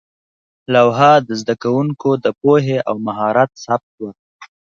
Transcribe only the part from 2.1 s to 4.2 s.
د پوهې او مهارت ثبت وه.